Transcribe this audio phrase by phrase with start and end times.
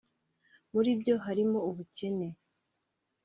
[0.73, 2.27] Muri byo harimo ubukene